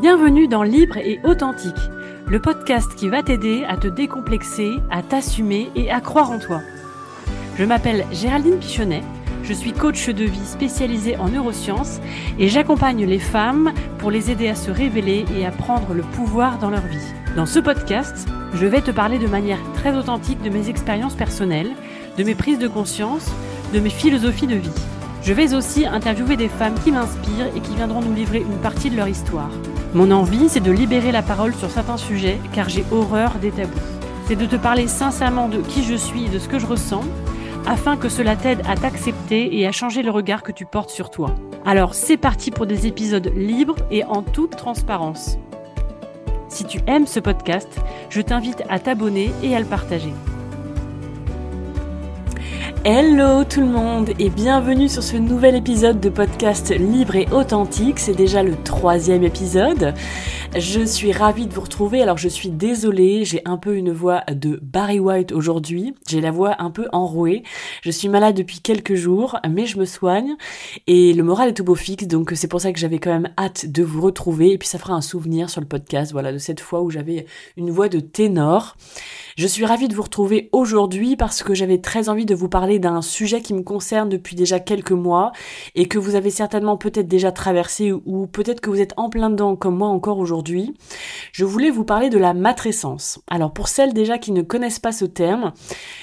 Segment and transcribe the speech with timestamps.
[0.00, 1.76] Bienvenue dans Libre et Authentique,
[2.26, 6.62] le podcast qui va t'aider à te décomplexer, à t'assumer et à croire en toi.
[7.58, 9.02] Je m'appelle Géraldine Pichonnet,
[9.42, 12.00] je suis coach de vie spécialisée en neurosciences
[12.38, 16.58] et j'accompagne les femmes pour les aider à se révéler et à prendre le pouvoir
[16.58, 16.96] dans leur vie.
[17.36, 21.72] Dans ce podcast, je vais te parler de manière très authentique de mes expériences personnelles,
[22.16, 23.30] de mes prises de conscience,
[23.74, 24.70] de mes philosophies de vie.
[25.22, 28.88] Je vais aussi interviewer des femmes qui m'inspirent et qui viendront nous livrer une partie
[28.88, 29.50] de leur histoire.
[29.92, 33.72] Mon envie, c'est de libérer la parole sur certains sujets car j'ai horreur des tabous.
[34.26, 37.02] C'est de te parler sincèrement de qui je suis et de ce que je ressens
[37.66, 41.10] afin que cela t'aide à t'accepter et à changer le regard que tu portes sur
[41.10, 41.34] toi.
[41.66, 45.38] Alors c'est parti pour des épisodes libres et en toute transparence.
[46.48, 47.68] Si tu aimes ce podcast,
[48.10, 50.12] je t'invite à t'abonner et à le partager.
[52.82, 57.98] Hello tout le monde et bienvenue sur ce nouvel épisode de podcast libre et authentique.
[57.98, 59.92] C'est déjà le troisième épisode.
[60.56, 62.00] Je suis ravie de vous retrouver.
[62.00, 65.94] Alors je suis désolée, j'ai un peu une voix de Barry White aujourd'hui.
[66.08, 67.42] J'ai la voix un peu enrouée.
[67.82, 70.36] Je suis malade depuis quelques jours, mais je me soigne
[70.86, 72.06] et le moral est au beau fixe.
[72.06, 74.78] Donc c'est pour ça que j'avais quand même hâte de vous retrouver et puis ça
[74.78, 76.12] fera un souvenir sur le podcast.
[76.12, 77.26] Voilà de cette fois où j'avais
[77.58, 78.78] une voix de ténor.
[79.36, 82.69] Je suis ravie de vous retrouver aujourd'hui parce que j'avais très envie de vous parler
[82.78, 85.32] d'un sujet qui me concerne depuis déjà quelques mois
[85.74, 89.30] et que vous avez certainement peut-être déjà traversé ou peut-être que vous êtes en plein
[89.30, 90.74] dedans comme moi encore aujourd'hui.
[91.32, 93.20] Je voulais vous parler de la matrescence.
[93.28, 95.52] Alors pour celles déjà qui ne connaissent pas ce terme,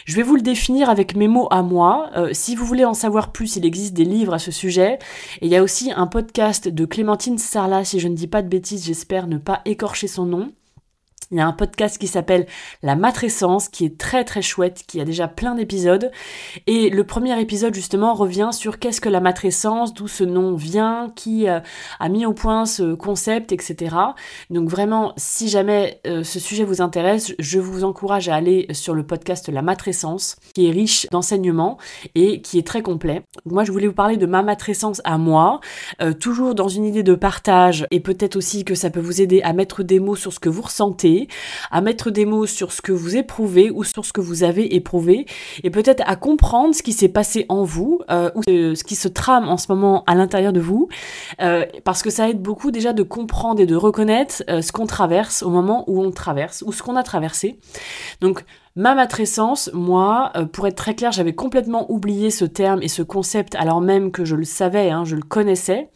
[0.05, 2.09] je vais vous le définir avec mes mots à moi.
[2.15, 4.99] Euh, si vous voulez en savoir plus, il existe des livres à ce sujet
[5.41, 8.41] et il y a aussi un podcast de Clémentine Sarlat, si je ne dis pas
[8.41, 10.51] de bêtises, j'espère ne pas écorcher son nom.
[11.29, 12.45] Il y a un podcast qui s'appelle
[12.83, 16.09] La Matrescence, qui est très très chouette, qui a déjà plein d'épisodes.
[16.67, 21.11] Et le premier épisode justement revient sur qu'est-ce que la matrescence, d'où ce nom vient,
[21.17, 21.59] qui euh,
[21.99, 23.93] a mis au point ce concept, etc.
[24.49, 28.93] Donc vraiment, si jamais euh, ce sujet vous intéresse, je vous encourage à aller sur
[28.93, 31.77] le podcast La Matrescence, qui est riche d'enseignements
[32.15, 33.23] et qui est très complet.
[33.45, 35.59] Moi, je voulais vous parler de ma matrescence à moi,
[36.01, 39.41] euh, toujours dans une idée de partage, et peut-être aussi que ça peut vous aider
[39.41, 41.16] à mettre des mots sur ce que vous ressentez
[41.71, 44.75] à mettre des mots sur ce que vous éprouvez ou sur ce que vous avez
[44.75, 45.25] éprouvé,
[45.63, 49.07] et peut-être à comprendre ce qui s'est passé en vous, euh, ou ce qui se
[49.07, 50.89] trame en ce moment à l'intérieur de vous,
[51.41, 54.85] euh, parce que ça aide beaucoup déjà de comprendre et de reconnaître euh, ce qu'on
[54.85, 57.59] traverse au moment où on traverse, ou ce qu'on a traversé.
[58.21, 58.43] Donc,
[58.79, 63.55] Ma matrescence, moi, pour être très clair, j'avais complètement oublié ce terme et ce concept
[63.55, 65.89] alors même que je le savais, hein, je le connaissais.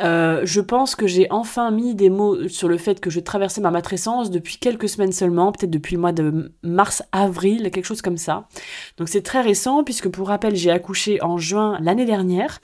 [0.00, 3.60] Euh, je pense que j'ai enfin mis des mots sur le fait que je traversais
[3.60, 8.16] ma matrescence depuis quelques semaines seulement, peut-être depuis le mois de mars-avril, quelque chose comme
[8.16, 8.48] ça.
[8.96, 12.60] Donc c'est très récent puisque pour rappel j'ai accouché en juin l'année dernière.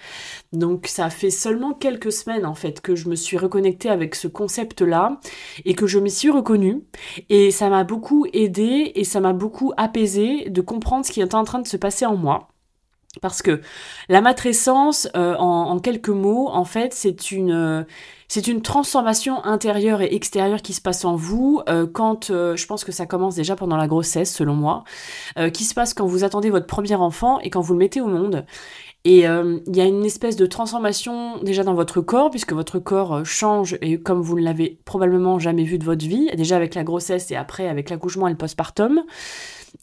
[0.52, 4.28] Donc ça fait seulement quelques semaines en fait que je me suis reconnectée avec ce
[4.28, 5.18] concept-là
[5.64, 6.82] et que je m'y suis reconnue.
[7.30, 11.34] Et ça m'a beaucoup aidé et ça m'a beaucoup apaisé de comprendre ce qui est
[11.34, 12.53] en train de se passer en moi.
[13.20, 13.60] Parce que
[14.08, 17.84] la matrescence, euh, en, quelques mots, en fait, c'est une, euh,
[18.28, 22.84] c'est une transformation intérieure et extérieure qui se passe en vous euh, quand, je pense
[22.84, 24.84] que ça commence déjà pendant la grossesse, selon moi,
[25.52, 28.06] qui se passe quand vous attendez votre premier enfant et quand vous le mettez au
[28.06, 28.44] monde.
[29.06, 33.24] Et il y a une espèce de transformation déjà dans votre corps, puisque votre corps
[33.24, 36.84] change, et comme vous ne l'avez probablement jamais vu de votre vie, déjà avec la
[36.84, 39.02] grossesse et après avec l'accouchement et le postpartum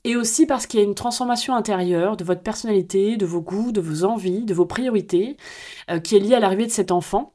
[0.03, 3.72] et aussi parce qu'il y a une transformation intérieure de votre personnalité, de vos goûts,
[3.72, 5.38] de vos envies, de vos priorités,
[5.90, 7.34] euh, qui est liée à l'arrivée de cet enfant.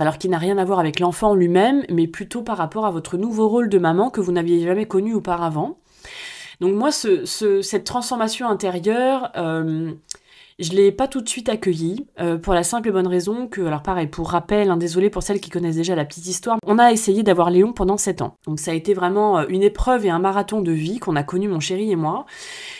[0.00, 3.16] Alors qui n'a rien à voir avec l'enfant lui-même, mais plutôt par rapport à votre
[3.16, 5.78] nouveau rôle de maman que vous n'aviez jamais connu auparavant.
[6.60, 9.92] Donc moi, cette transformation intérieure, euh,
[10.58, 13.60] je l'ai pas tout de suite accueilli, euh, pour la simple et bonne raison que,
[13.60, 16.80] alors pareil, pour rappel, hein, désolé pour celles qui connaissent déjà la petite histoire, on
[16.80, 18.34] a essayé d'avoir Léon pendant 7 ans.
[18.44, 21.22] Donc ça a été vraiment euh, une épreuve et un marathon de vie qu'on a
[21.22, 22.26] connu mon chéri et moi.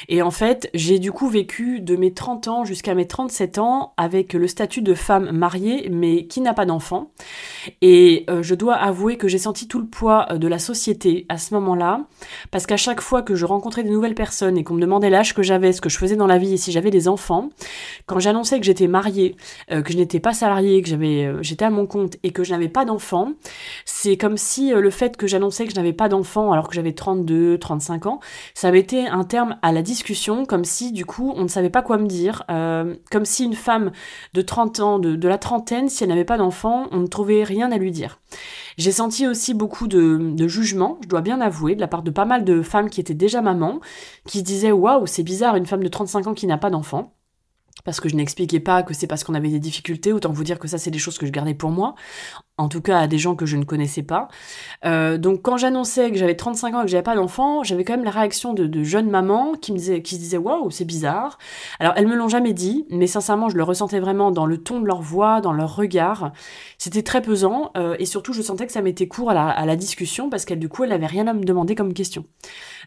[0.08, 3.92] Et en fait, j'ai du coup vécu de mes 30 ans jusqu'à mes 37 ans
[3.96, 7.12] avec le statut de femme mariée, mais qui n'a pas d'enfant.
[7.80, 11.38] Et euh, je dois avouer que j'ai senti tout le poids de la société à
[11.38, 12.06] ce moment-là,
[12.50, 15.32] parce qu'à chaque fois que je rencontrais des nouvelles personnes et qu'on me demandait l'âge
[15.32, 17.50] que j'avais, ce que je faisais dans la vie et si j'avais des enfants,
[18.06, 19.36] quand j'annonçais que j'étais mariée,
[19.70, 22.44] euh, que je n'étais pas salariée, que j'avais, euh, j'étais à mon compte et que
[22.44, 23.32] je n'avais pas d'enfant,
[23.84, 26.74] c'est comme si euh, le fait que j'annonçais que je n'avais pas d'enfant alors que
[26.74, 28.20] j'avais 32, 35 ans,
[28.54, 31.82] ça été un terme à la discussion, comme si du coup on ne savait pas
[31.82, 32.44] quoi me dire,
[33.10, 33.90] comme si une femme
[34.34, 37.42] de 30 ans, de, de la trentaine, si elle n'avait pas d'enfant, on ne trouvait
[37.42, 38.20] rien à lui dire.
[38.76, 42.10] J'ai senti aussi beaucoup de, de jugement, je dois bien avouer, de la part de
[42.10, 43.80] pas mal de femmes qui étaient déjà mamans,
[44.26, 47.17] qui se disaient waouh, c'est bizarre, une femme de 35 ans qui n'a pas d'enfant.
[47.84, 50.58] Parce que je n'expliquais pas que c'est parce qu'on avait des difficultés, autant vous dire
[50.58, 51.94] que ça c'est des choses que je gardais pour moi,
[52.56, 54.28] en tout cas à des gens que je ne connaissais pas.
[54.84, 57.94] Euh, donc quand j'annonçais que j'avais 35 ans et que j'avais pas d'enfant, j'avais quand
[57.94, 61.38] même la réaction de, jeunes mamans qui me disaient, qui se disaient waouh c'est bizarre.
[61.78, 64.80] Alors elles me l'ont jamais dit, mais sincèrement je le ressentais vraiment dans le ton
[64.80, 66.32] de leur voix, dans leur regard.
[66.78, 70.28] C'était très pesant euh, et surtout je sentais que ça mettait court à la, discussion
[70.28, 72.24] parce qu'elle du coup elle n'avait rien à me demander comme question.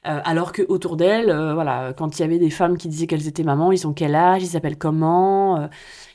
[0.07, 3.06] Euh, alors que autour d'elle, euh, voilà, quand il y avait des femmes qui disaient
[3.06, 5.68] qu'elles étaient mamans, ils sont quel âge, ils s'appellent comment, euh,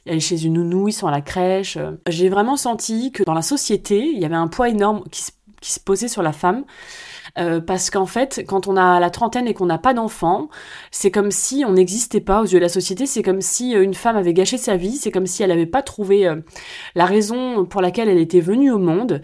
[0.07, 1.79] elle est chez une nounou, ils sont à la crèche.
[2.09, 5.23] J'ai vraiment senti que dans la société, il y avait un poids énorme qui
[5.61, 6.65] qui se posait sur la femme
[7.39, 10.49] euh, parce qu'en fait, quand on a la trentaine et qu'on n'a pas d'enfant,
[10.91, 13.83] c'est comme si on n'existait pas aux yeux de la société, c'est comme si euh,
[13.83, 16.37] une femme avait gâché sa vie, c'est comme si elle n'avait pas trouvé euh,
[16.95, 19.21] la raison pour laquelle elle était venue au monde,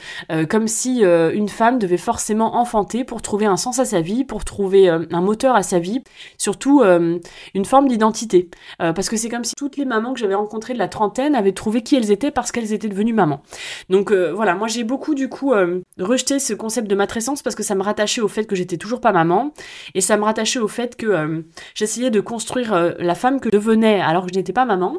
[0.49, 4.45] comme si une femme devait forcément enfanter pour trouver un sens à sa vie, pour
[4.45, 6.03] trouver un moteur à sa vie,
[6.39, 8.49] surtout une forme d'identité.
[8.79, 11.53] parce que c'est comme si toutes les mamans que j'avais rencontrées de la trentaine avaient
[11.53, 13.43] trouvé qui elles étaient parce qu'elles étaient devenues mamans.
[13.91, 15.53] Donc voilà, moi j'ai beaucoup du coup
[15.99, 19.01] rejeté ce concept de matrescence parce que ça me rattache au fait que j'étais toujours
[19.01, 19.53] pas maman.
[19.95, 21.43] Et ça me rattachait au fait que euh,
[21.75, 24.99] j'essayais de construire euh, la femme que devenais alors que je n'étais pas maman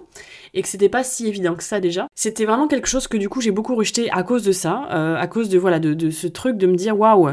[0.54, 2.08] et que c'était pas si évident que ça déjà.
[2.16, 5.16] C'était vraiment quelque chose que du coup j'ai beaucoup rejeté à cause de ça, euh,
[5.18, 7.32] à cause de voilà de, de, ce truc de me dire waouh,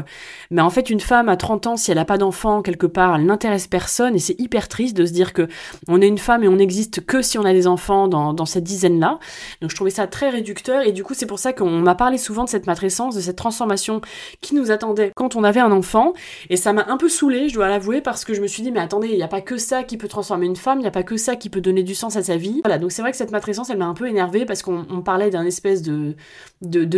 [0.49, 3.15] mais en fait une femme à 30 ans si elle a pas d'enfant quelque part,
[3.15, 5.47] elle n'intéresse personne et c'est hyper triste de se dire que
[5.87, 8.45] on est une femme et on n'existe que si on a des enfants dans, dans
[8.45, 9.19] cette dizaine là.
[9.61, 12.17] Donc je trouvais ça très réducteur et du coup c'est pour ça qu'on m'a parlé
[12.17, 14.01] souvent de cette matrescence, de cette transformation
[14.41, 16.13] qui nous attendait quand on avait un enfant
[16.49, 18.71] et ça m'a un peu saoulée, je dois l'avouer parce que je me suis dit
[18.71, 20.87] mais attendez, il n'y a pas que ça qui peut transformer une femme, il n'y
[20.87, 22.61] a pas que ça qui peut donner du sens à sa vie.
[22.63, 25.45] Voilà, donc c'est vrai cette matrescence, elle m'a un peu énervée parce qu'on parlait d'un
[25.45, 26.15] espèce de,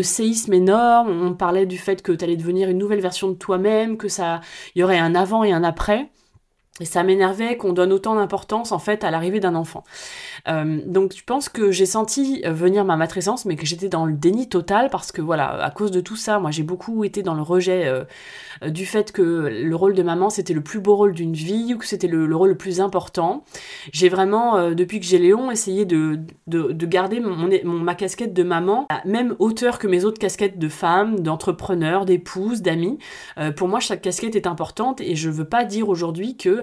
[0.01, 3.97] séisme énorme, on parlait du fait que tu allais devenir une nouvelle version de toi-même,
[3.97, 4.41] que ça,
[4.75, 6.09] y aurait un avant et un après.
[6.79, 9.83] Et ça m'énervait qu'on donne autant d'importance en fait à l'arrivée d'un enfant.
[10.47, 14.13] Euh, donc je pense que j'ai senti venir ma matrescence, mais que j'étais dans le
[14.13, 17.35] déni total parce que voilà, à cause de tout ça, moi j'ai beaucoup été dans
[17.35, 21.13] le rejet euh, du fait que le rôle de maman c'était le plus beau rôle
[21.13, 23.43] d'une vie ou que c'était le, rôle le plus important.
[23.91, 27.93] J'ai vraiment, euh, depuis que j'ai Léon, essayé de, de, de garder mon, mon, ma
[27.93, 32.97] casquette de maman à même hauteur que mes autres casquettes de femme, d'entrepreneur, d'épouse, d'amis.
[33.57, 36.62] pour moi, chaque casquette est importante et je veux pas dire aujourd'hui que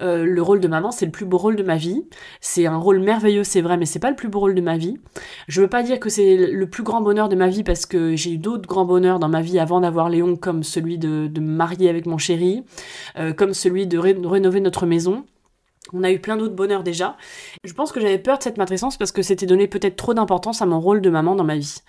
[0.00, 2.04] euh, le rôle de maman, c'est le plus beau rôle de ma vie.
[2.40, 4.76] C'est un rôle merveilleux, c'est vrai, mais c'est pas le plus beau rôle de ma
[4.76, 4.98] vie.
[5.48, 8.16] Je veux pas dire que c'est le plus grand bonheur de ma vie parce que
[8.16, 11.40] j'ai eu d'autres grands bonheurs dans ma vie avant d'avoir Léon, comme celui de, me
[11.40, 12.64] marier avec mon chéri,
[13.18, 15.24] euh, comme celui de, rénover notre maison.
[15.92, 17.16] On a eu plein d'autres bonheurs déjà.
[17.64, 20.62] Je pense que j'avais peur de cette matrescence parce que c'était donné peut-être trop d'importance
[20.62, 21.82] à mon rôle de maman dans ma vie.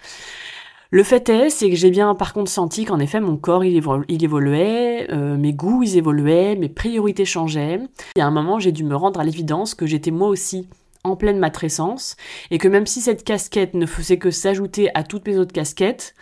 [0.93, 3.77] Le fait est, c'est que j'ai bien par contre senti qu'en effet mon corps il,
[3.77, 7.79] évoluait, euh, mes goûts ils évoluaient, mes priorités changeaient.
[8.17, 10.67] Et à un moment j'ai dû me rendre à l'évidence que j'étais moi aussi
[11.05, 12.17] en pleine matrescence
[12.51, 16.13] et que même si cette casquette ne faisait que s'ajouter à toutes mes autres casquettes,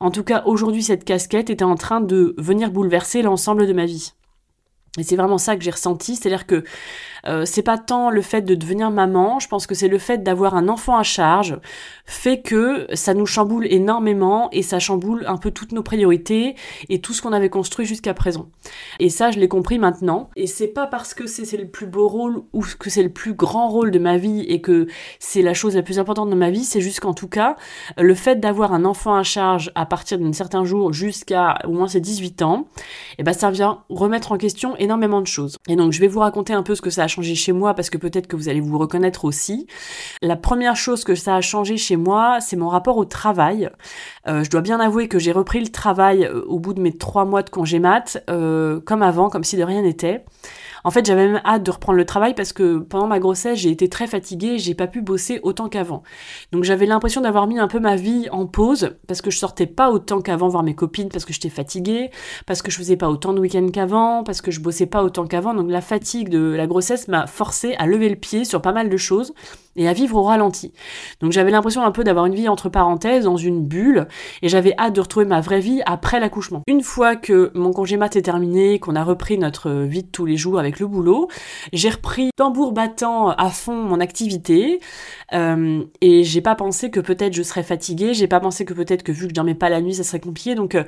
[0.00, 3.86] en tout cas aujourd'hui cette casquette était en train de venir bouleverser l'ensemble de ma
[3.86, 4.12] vie.
[4.98, 6.64] Et c'est vraiment ça que j'ai ressenti, c'est-à-dire que
[7.26, 10.22] euh, c'est pas tant le fait de devenir maman, je pense que c'est le fait
[10.22, 11.58] d'avoir un enfant à charge
[12.04, 16.54] fait que ça nous chamboule énormément et ça chamboule un peu toutes nos priorités
[16.88, 18.48] et tout ce qu'on avait construit jusqu'à présent.
[19.00, 20.30] Et ça, je l'ai compris maintenant.
[20.36, 23.34] Et c'est pas parce que c'est le plus beau rôle ou que c'est le plus
[23.34, 24.86] grand rôle de ma vie et que
[25.18, 27.56] c'est la chose la plus importante de ma vie, c'est juste qu'en tout cas,
[27.98, 31.88] le fait d'avoir un enfant à charge à partir d'un certain jour jusqu'à au moins
[31.88, 32.82] ses 18 ans, et
[33.18, 35.58] eh ben ça vient remettre en question de choses.
[35.68, 37.74] Et donc je vais vous raconter un peu ce que ça a changé chez moi
[37.74, 39.66] parce que peut-être que vous allez vous reconnaître aussi.
[40.22, 43.70] La première chose que ça a changé chez moi, c'est mon rapport au travail.
[44.28, 46.92] Euh, je dois bien avouer que j'ai repris le travail euh, au bout de mes
[46.92, 50.24] trois mois de congé mat, euh, comme avant, comme si de rien n'était.
[50.86, 53.70] En fait, j'avais même hâte de reprendre le travail parce que pendant ma grossesse, j'ai
[53.70, 56.04] été très fatiguée, j'ai pas pu bosser autant qu'avant.
[56.52, 59.66] Donc j'avais l'impression d'avoir mis un peu ma vie en pause parce que je sortais
[59.66, 62.10] pas autant qu'avant voir mes copines parce que j'étais fatiguée,
[62.46, 65.26] parce que je faisais pas autant de week-ends qu'avant, parce que je bossais pas autant
[65.26, 65.54] qu'avant.
[65.54, 68.88] Donc la fatigue de la grossesse m'a forcé à lever le pied sur pas mal
[68.88, 69.34] de choses
[69.76, 70.72] et à vivre au ralenti.
[71.20, 74.06] Donc j'avais l'impression un peu d'avoir une vie entre parenthèses, dans une bulle,
[74.42, 76.62] et j'avais hâte de retrouver ma vraie vie après l'accouchement.
[76.66, 80.26] Une fois que mon congé mat est terminé, qu'on a repris notre vie de tous
[80.26, 81.28] les jours avec le boulot,
[81.72, 84.80] j'ai repris tambour battant à fond mon activité,
[85.32, 89.02] euh, et j'ai pas pensé que peut-être je serais fatiguée, j'ai pas pensé que peut-être
[89.02, 90.54] que vu que je dormais pas la nuit, ça serait compliqué.
[90.54, 90.84] Donc euh,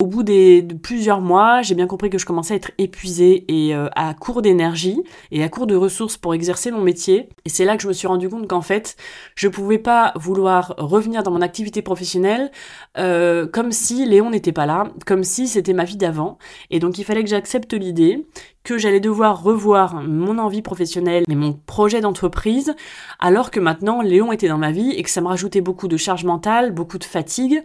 [0.00, 3.74] au bout de plusieurs mois, j'ai bien compris que je commençais à être épuisée et
[3.74, 7.28] euh, à court d'énergie et à court de ressources pour exercer mon métier.
[7.44, 8.96] Et c'est là que je me suis rendu qu'en fait,
[9.34, 12.50] je pouvais pas vouloir revenir dans mon activité professionnelle
[12.98, 16.38] euh, comme si Léon n'était pas là, comme si c'était ma vie d'avant.
[16.70, 18.26] Et donc il fallait que j'accepte l'idée
[18.62, 22.74] que j'allais devoir revoir mon envie professionnelle et mon projet d'entreprise,
[23.18, 25.96] alors que maintenant Léon était dans ma vie et que ça me rajoutait beaucoup de
[25.96, 27.62] charge mentale, beaucoup de fatigue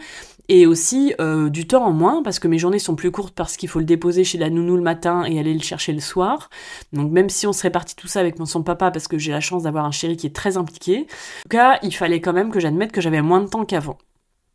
[0.49, 3.57] et aussi euh, du temps en moins parce que mes journées sont plus courtes parce
[3.57, 6.49] qu'il faut le déposer chez la nounou le matin et aller le chercher le soir.
[6.93, 9.31] Donc même si on se répartit tout ça avec mon son papa parce que j'ai
[9.31, 12.33] la chance d'avoir un chéri qui est très impliqué, en tout cas il fallait quand
[12.33, 13.97] même que j'admette que j'avais moins de temps qu'avant.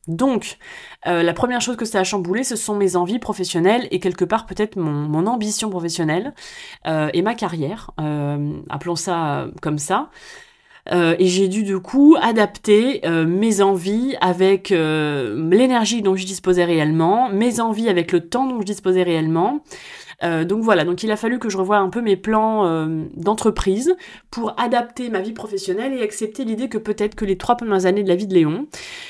[0.09, 0.57] Donc,
[1.07, 4.25] euh, la première chose que ça a chamboulé, ce sont mes envies professionnelles et quelque
[4.25, 6.35] part peut-être mon, ambition professionnelle
[6.87, 7.91] euh, et ma carrière,
[8.71, 10.11] appelons ça comme ça.
[10.91, 17.61] Et j'ai dû du coup adapter mes envies avec l'énergie dont je disposais réellement, mes
[17.61, 19.63] envies avec le temps dont je disposais réellement,
[20.23, 23.05] euh, donc voilà, donc il a fallu que je revoie un peu mes plans euh,
[23.15, 23.97] d'entreprise
[24.31, 28.03] pour adapter ma vie professionnelle et accepter l'idée que peut-être que les trois premières années
[28.03, 28.67] de la vie de Léon,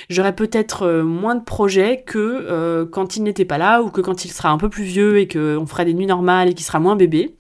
[0.09, 4.25] j'aurais peut-être euh, moins de projets que quand il n'était pas là ou que quand
[4.25, 6.79] il sera un peu plus vieux et qu'on fera des nuits normales et qu'il sera
[6.79, 7.35] moins bébé.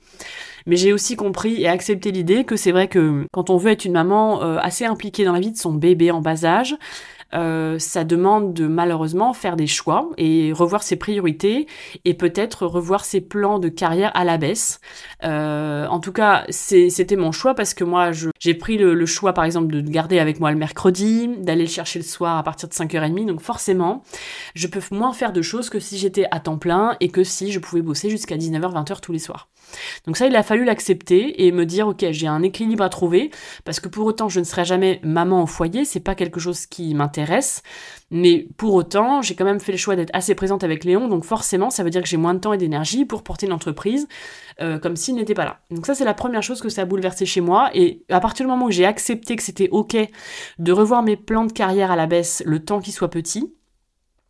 [0.66, 3.84] Mais j'ai aussi compris et accepté l'idée que c'est vrai que quand on veut être
[3.84, 6.76] une maman assez impliquée dans la vie de son bébé en bas âge,
[7.32, 11.66] euh, ça demande de malheureusement faire des choix et revoir ses priorités
[12.04, 14.80] et peut-être revoir ses plans de carrière à la baisse.
[15.22, 19.44] Euh, en tout cas, c'était mon choix parce que moi, j'ai pris le, choix, par
[19.44, 22.74] exemple, de garder avec moi le mercredi, d'aller le chercher le soir à partir de
[22.74, 23.26] 5h30.
[23.26, 24.02] Donc forcément,
[24.54, 27.52] je peux moins faire de choses que si j'étais à temps plein et que si
[27.52, 29.48] je pouvais bosser jusqu'à 19h, 20h tous les soirs.
[30.06, 33.30] Donc ça, il a fallu l'accepter et me dire, ok, j'ai un équilibre à trouver
[33.64, 35.84] parce que pour autant, je ne serai jamais maman au foyer.
[35.84, 37.62] C'est pas quelque chose qui m'intéresse
[38.10, 41.24] mais pour autant, j'ai quand même fait le choix d'être assez présente avec Léon, donc
[41.24, 44.08] forcément, ça veut dire que j'ai moins de temps et d'énergie pour porter une entreprise
[44.60, 45.60] euh, comme s'il n'était pas là.
[45.70, 47.70] Donc ça, c'est la première chose que ça a bouleversé chez moi.
[47.72, 49.96] Et à partir du moment où j'ai accepté que c'était ok
[50.58, 53.54] de revoir mes plans de carrière à la baisse, le temps qui soit petit,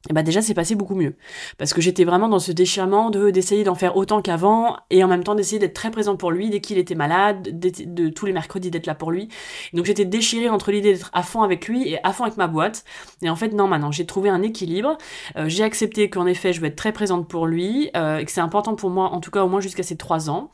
[0.08, 1.14] et bah déjà c'est passé beaucoup mieux.
[1.58, 5.08] Parce que j'étais vraiment dans ce déchirement de d'essayer d'en faire autant qu'avant et en
[5.08, 8.32] même temps d'essayer d'être très présente pour lui dès qu'il était malade de, tous les
[8.32, 9.28] mercredis d'être là pour lui.
[9.74, 12.46] Donc j'étais déchirée entre l'idée d'être à fond avec lui et à fond avec ma
[12.46, 12.84] boîte.
[13.20, 14.96] Et en fait non maintenant j'ai trouvé un équilibre.
[15.36, 18.32] Euh, j'ai accepté qu'en effet je vais être très présente pour lui euh, et que
[18.32, 20.50] c'est important pour moi en tout cas au moins jusqu'à ses trois ans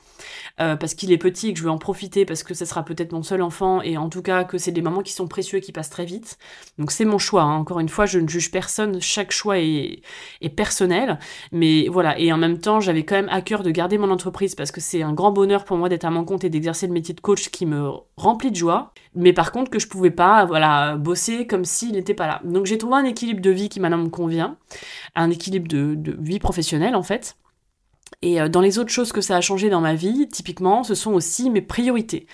[0.58, 2.84] euh, parce qu'il est petit et que je veux en profiter parce que ça sera
[2.84, 5.58] peut-être mon seul enfant et en tout cas que c'est des moments qui sont précieux
[5.58, 6.36] et qui passent très vite.
[6.78, 7.54] Donc c'est mon choix hein.
[7.54, 9.00] encore une fois je ne juge personne.
[9.00, 10.02] Chaque choix est,
[10.56, 11.18] personnel.
[11.52, 14.54] Mais voilà, et en même temps, j'avais quand même à cœur de garder mon entreprise
[14.54, 16.92] parce que c'est un grand bonheur pour moi d'être à mon compte et d'exercer le
[16.92, 18.92] métier de coach qui me remplit de joie.
[19.14, 22.40] Mais par contre, que je pouvais pas, voilà, bosser comme s'il n'était pas là.
[22.44, 24.56] Donc j'ai trouvé un équilibre de vie qui maintenant me convient,
[25.14, 27.36] un équilibre de vie professionnelle en fait.
[28.22, 30.94] Et euh, dans les autres choses que ça a changé dans ma vie, typiquement, ce
[30.94, 32.26] sont aussi mes priorités.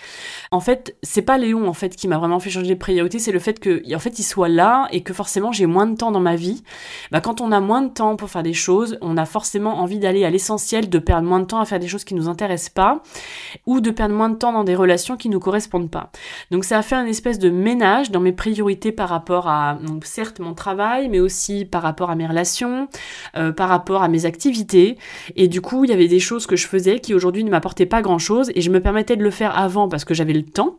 [0.50, 3.32] En fait, c'est pas Léon en fait qui m'a vraiment fait changer de priorité, c'est
[3.32, 6.12] le fait que en fait il soit là et que forcément j'ai moins de temps
[6.12, 6.62] dans ma vie.
[7.10, 9.98] Bah, quand on a moins de temps pour faire des choses, on a forcément envie
[9.98, 12.70] d'aller à l'essentiel, de perdre moins de temps à faire des choses qui nous intéressent
[12.70, 13.02] pas,
[13.66, 16.10] ou de perdre moins de temps dans des relations qui nous correspondent pas.
[16.50, 20.04] Donc ça a fait un espèce de ménage dans mes priorités par rapport à donc
[20.04, 22.88] certes mon travail, mais aussi par rapport à mes relations,
[23.36, 24.98] euh, par rapport à mes activités,
[25.34, 27.86] et du coup il y avait des choses que je faisais qui aujourd'hui ne m'apportaient
[27.86, 30.76] pas grand-chose et je me permettais de le faire avant parce que j'avais le temps.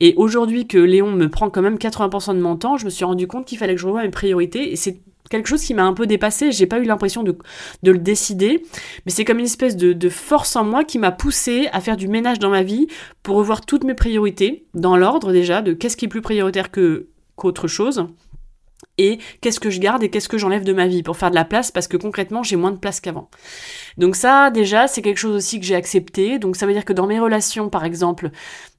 [0.00, 3.06] Et aujourd'hui que Léon me prend quand même 80% de mon temps, je me suis
[3.06, 5.84] rendu compte qu'il fallait que je revoie mes priorités et c'est quelque chose qui m'a
[5.84, 7.36] un peu dépassé, j'ai pas eu l'impression de,
[7.84, 8.62] le décider,
[9.04, 11.96] mais c'est comme une espèce de, de, force en moi qui m'a poussé à faire
[11.96, 12.88] du ménage dans ma vie
[13.22, 17.08] pour revoir toutes mes priorités, dans l'ordre déjà, de qu'est-ce qui est plus prioritaire que
[17.36, 18.06] qu'autre chose,
[18.98, 21.34] et qu'est-ce que je garde et qu'est-ce que j'enlève de ma vie pour faire de
[21.34, 23.30] la place parce que concrètement j'ai moins de place qu'avant.
[23.96, 26.38] Donc ça déjà c'est quelque chose aussi que j'ai accepté.
[26.38, 28.30] Donc ça veut dire que dans mes relations par exemple,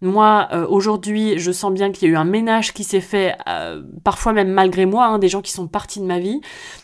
[0.02, 3.36] moi euh, aujourd'hui je sens bien qu'il y a eu un ménage qui s'est fait
[3.48, 6.42] euh, parfois même malgré moi, hein, des gens qui sont partis de ma vie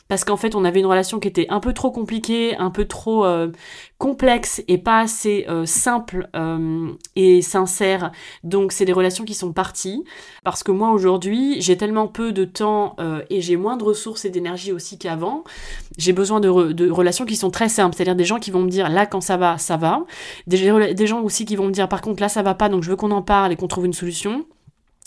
[0.07, 2.85] parce qu'en fait on avait une relation qui était un peu trop compliquée, un peu
[2.85, 3.51] trop euh,
[3.97, 6.27] complexe et pas assez simple
[7.15, 8.11] et sincère.
[8.43, 10.03] Donc c'est des relations qui sont parties
[10.43, 12.97] parce que moi aujourd'hui j'ai tellement peu de temps
[13.29, 15.43] et j'ai moins de ressources et d'énergie aussi qu'avant.
[15.97, 16.49] J'ai besoin de,
[16.89, 19.37] relations qui sont très simples, c'est-à-dire des gens qui vont me dire là quand ça
[19.37, 20.05] va, ça va.
[20.47, 22.83] Des, des gens aussi qui vont me dire par contre là ça va pas donc
[22.83, 24.45] je veux qu'on en parle et qu'on trouve une solution.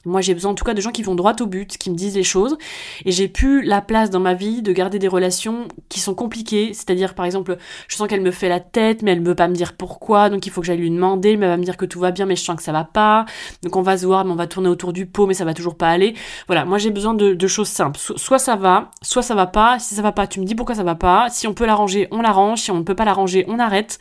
[0.09, 1.95] Moi, j'ai besoin en tout cas de gens qui vont droit au but, qui me
[1.95, 2.57] disent les choses.
[3.05, 6.73] Et j'ai plus la place dans ma vie de garder des relations qui sont compliquées.
[6.73, 9.49] C'est-à-dire, par exemple, je sens qu'elle me fait la tête, mais elle ne veut pas
[9.49, 10.31] me dire pourquoi.
[10.31, 11.37] Donc, il faut que j'aille lui demander.
[11.37, 12.85] Mais elle va me dire que tout va bien, mais je sens que ça va
[12.85, 13.27] pas.
[13.63, 15.55] Donc, on va se voir, mais on va tourner autour du pot, mais ça va
[15.55, 16.15] toujours pas aller.
[16.47, 17.99] Voilà, moi, j'ai besoin de, choses simples.
[17.99, 19.79] soit ça va, soit ça va pas.
[19.79, 21.29] Si ça va pas, tu me dis pourquoi ça va pas.
[21.31, 22.61] Si on peut l'arranger, on l'arrange.
[22.61, 23.99] Si on ne peut pas l'arranger, on arrête.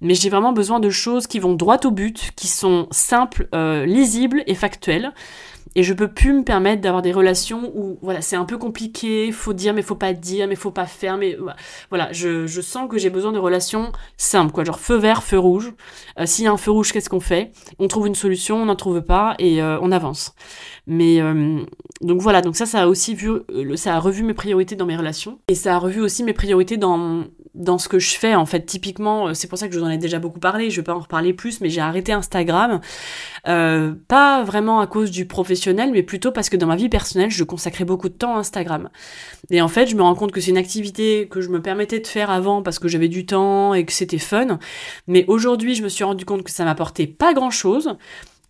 [0.00, 3.86] Mais j'ai vraiment besoin de choses qui vont droit au but, qui sont simples, euh,
[3.86, 5.12] lisibles et factuelles.
[5.74, 9.32] Et je peux plus me permettre d'avoir des relations où voilà c'est un peu compliqué,
[9.32, 11.36] faut dire mais faut pas dire, mais faut pas faire, mais
[11.90, 15.38] voilà je, je sens que j'ai besoin de relations simples quoi, genre feu vert, feu
[15.38, 15.72] rouge.
[16.18, 17.52] Euh, s'il y a un feu rouge, qu'est-ce qu'on fait?
[17.78, 20.34] On trouve une solution, on n'en trouve pas et euh, on avance.
[20.86, 21.64] Mais euh,
[22.00, 23.30] donc voilà, donc ça ça a aussi vu,
[23.76, 26.76] ça a revu mes priorités dans mes relations et ça a revu aussi mes priorités
[26.76, 29.84] dans dans ce que je fais en fait typiquement c'est pour ça que je vous
[29.84, 32.80] en ai déjà beaucoup parlé je vais pas en reparler plus mais j'ai arrêté Instagram
[33.46, 37.30] euh, pas vraiment à cause du professionnel, mais plutôt parce que dans ma vie personnelle,
[37.30, 38.88] je consacrais beaucoup de temps à Instagram.
[39.50, 42.00] Et en fait, je me rends compte que c'est une activité que je me permettais
[42.00, 44.58] de faire avant parce que j'avais du temps et que c'était fun.
[45.06, 47.96] Mais aujourd'hui, je me suis rendu compte que ça m'apportait pas grand chose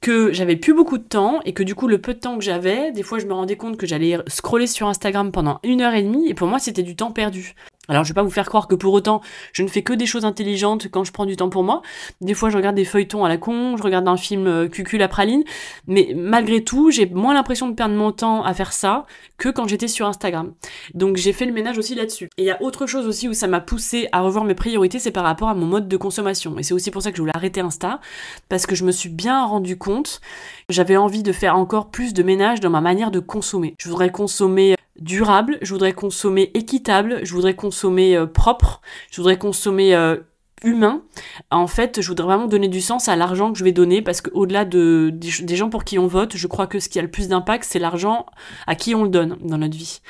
[0.00, 2.44] que j'avais plus beaucoup de temps et que du coup le peu de temps que
[2.44, 5.94] j'avais, des fois je me rendais compte que j'allais scroller sur Instagram pendant une heure
[5.94, 7.54] et demie et pour moi c'était du temps perdu.
[7.88, 9.20] Alors je vais pas vous faire croire que pour autant
[9.52, 11.82] je ne fais que des choses intelligentes quand je prends du temps pour moi.
[12.20, 15.02] Des fois je regarde des feuilletons à la con, je regarde un film euh, cucul
[15.02, 15.44] à praline,
[15.86, 19.68] mais malgré tout j'ai moins l'impression de perdre mon temps à faire ça que quand
[19.68, 20.54] j'étais sur Instagram.
[20.94, 22.28] Donc j'ai fait le ménage aussi là-dessus.
[22.38, 24.98] Et il y a autre chose aussi où ça m'a poussé à revoir mes priorités,
[24.98, 26.58] c'est par rapport à mon mode de consommation.
[26.58, 28.00] Et c'est aussi pour ça que je voulais arrêter Insta,
[28.48, 30.20] parce que je me suis bien rendu compte
[30.68, 33.74] j'avais envie de faire encore plus de ménage dans ma manière de consommer.
[33.78, 39.38] Je voudrais consommer durable, je voudrais consommer équitable, je voudrais consommer euh, propre, je voudrais
[39.38, 40.16] consommer euh,
[40.62, 41.02] humain.
[41.50, 44.20] En fait, je voudrais vraiment donner du sens à l'argent que je vais donner parce
[44.20, 47.02] que au-delà de, des, gens pour qui on vote, je crois que ce qui a
[47.02, 48.26] le plus d'impact, c'est l'argent
[48.66, 50.00] à qui on le donne dans notre vie.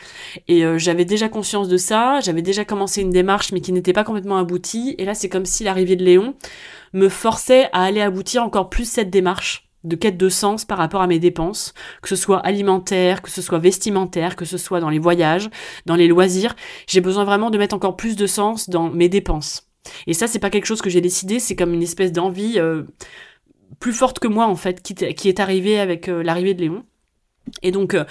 [0.48, 3.92] Et euh, j'avais déjà conscience de ça, j'avais déjà commencé une démarche mais qui n'était
[3.92, 4.94] pas complètement aboutie.
[4.98, 6.34] Et là, c'est comme si l'arrivée de Léon
[6.92, 11.02] me forçait à aller aboutir encore plus cette démarche de quête de sens par rapport
[11.02, 14.90] à mes dépenses, que ce soit alimentaire, que ce soit vestimentaire, que ce soit dans
[14.90, 15.50] les voyages,
[15.86, 16.56] dans les loisirs.
[16.86, 19.68] J'ai besoin vraiment de mettre encore plus de sens dans mes dépenses.
[20.06, 22.84] Et ça, c'est pas quelque chose que j'ai décidé, c'est comme une espèce d'envie euh,
[23.80, 26.84] plus forte que moi en fait, qui, qui est arrivée avec euh, l'arrivée de Léon.
[27.62, 28.04] Et donc, euh,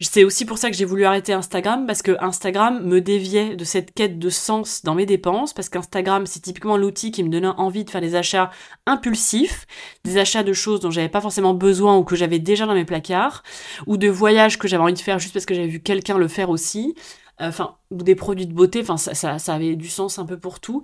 [0.00, 3.64] c'est aussi pour ça que j'ai voulu arrêter Instagram, parce que Instagram me déviait de
[3.64, 7.46] cette quête de sens dans mes dépenses, parce qu'Instagram, c'est typiquement l'outil qui me donnait
[7.46, 8.50] envie de faire des achats
[8.86, 9.66] impulsifs,
[10.04, 12.84] des achats de choses dont j'avais pas forcément besoin ou que j'avais déjà dans mes
[12.84, 13.42] placards,
[13.86, 16.28] ou de voyages que j'avais envie de faire juste parce que j'avais vu quelqu'un le
[16.28, 16.94] faire aussi,
[17.40, 20.82] enfin, ou des produits de beauté, enfin, ça avait du sens un peu pour tout.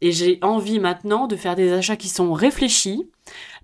[0.00, 3.10] Et j'ai envie maintenant de faire des achats qui sont réfléchis,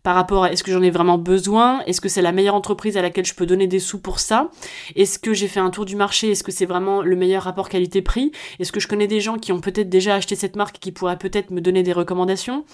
[0.05, 1.81] par rapport à est-ce que j'en ai vraiment besoin?
[1.87, 4.51] Est-ce que c'est la meilleure entreprise à laquelle je peux donner des sous pour ça?
[4.97, 6.31] Est-ce que j'ai fait un tour du marché?
[6.31, 8.31] Est-ce que c'est vraiment le meilleur rapport qualité-prix?
[8.61, 10.93] Est-ce que je connais des gens qui ont peut-être déjà acheté cette marque et qui
[10.93, 12.67] pourraient peut-être me donner des recommandations?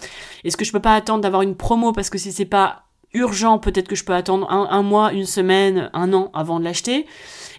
[0.42, 2.82] Est-ce que je peux pas attendre d'avoir une promo parce que si c'est pas
[3.14, 6.64] urgent, peut-être que je peux attendre un, un, mois, une semaine, un an avant de
[6.64, 7.06] l'acheter?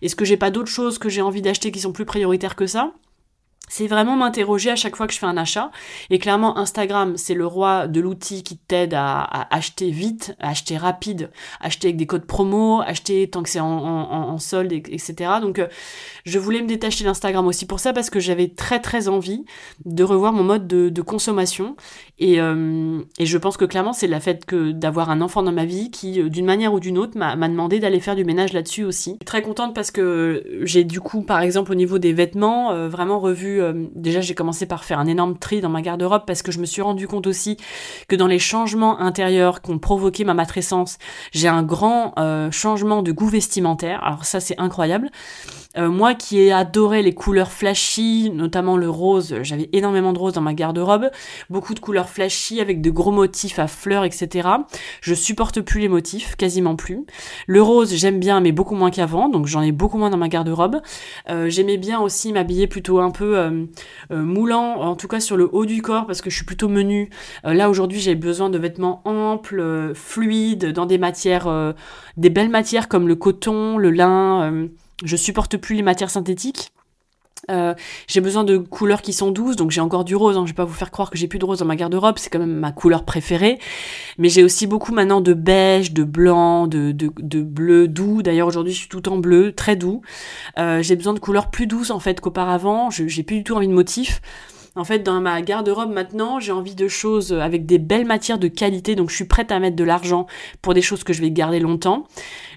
[0.01, 2.67] Est-ce que j'ai pas d'autres choses que j'ai envie d'acheter qui sont plus prioritaires que
[2.67, 2.91] ça?
[3.71, 5.71] C'est vraiment m'interroger à chaque fois que je fais un achat.
[6.09, 10.75] Et clairement, Instagram, c'est le roi de l'outil qui t'aide à, acheter vite, à acheter
[10.75, 11.31] rapide,
[11.61, 15.13] acheter avec des codes promo, acheter tant que c'est en, solde, etc.
[15.41, 15.67] Donc, euh,
[16.25, 19.45] je voulais me détacher d'Instagram aussi pour ça parce que j'avais très très envie
[19.85, 21.77] de revoir mon mode de, consommation.
[22.21, 25.51] Et, euh, et, je pense que clairement, c'est la fait que d'avoir un enfant dans
[25.51, 28.53] ma vie qui, euh, d'une manière ou d'une autre, m'a demandé d'aller faire du ménage
[28.53, 29.17] là-dessus aussi.
[29.25, 33.61] Très contente parce que j'ai du coup, par exemple, au niveau des vêtements, vraiment revu
[33.61, 36.59] euh, déjà j'ai commencé par faire un énorme tri dans ma garde-robe parce que je
[36.59, 37.57] me suis rendu compte aussi
[38.07, 40.97] que dans les changements intérieurs qu'ont provoqué ma matrescence,
[41.31, 44.03] j'ai un grand euh, changement de goût vestimentaire.
[44.03, 45.09] Alors ça c'est incroyable.
[45.77, 50.33] Euh, moi qui ai adoré les couleurs flashy, notamment le rose, j'avais énormément de rose
[50.33, 51.09] dans ma garde-robe,
[51.49, 54.49] beaucoup de couleurs flashy avec de gros motifs à fleurs, etc.
[55.01, 57.05] Je supporte plus les motifs, quasiment plus.
[57.47, 60.27] Le rose, j'aime bien, mais beaucoup moins qu'avant, donc j'en ai beaucoup moins dans ma
[60.27, 60.81] garde-robe.
[61.29, 63.65] Euh, j'aimais bien aussi m'habiller plutôt un peu euh,
[64.11, 67.09] moulant, en tout cas sur le haut du corps, parce que je suis plutôt menu.
[67.43, 71.73] là aujourd'hui, j'ai besoin de vêtements amples, fluides, dans des matières,
[72.17, 74.69] des belles matières comme le coton, le lin.
[75.03, 76.71] Je supporte plus les matières synthétiques.
[77.49, 77.73] Euh,
[78.07, 80.37] j'ai besoin de couleurs qui sont douces, donc j'ai encore du rose.
[80.37, 80.43] Hein.
[80.45, 82.29] Je vais pas vous faire croire que j'ai plus de rose dans ma garde-robe, c'est
[82.29, 83.59] quand même ma couleur préférée.
[84.17, 88.21] Mais j'ai aussi beaucoup maintenant de beige, de blanc, de, de, bleu doux.
[88.21, 90.01] D'ailleurs aujourd'hui je suis tout en bleu, très doux.
[90.59, 92.89] Euh, j'ai besoin de couleurs plus douces en fait qu'auparavant.
[92.89, 94.21] J'ai plus du tout envie de motifs.
[94.75, 98.47] En fait, dans ma garde-robe maintenant, j'ai envie de choses avec des belles matières de
[98.47, 100.27] qualité, donc je suis prête à mettre de l'argent
[100.61, 102.07] pour des choses que je vais garder longtemps.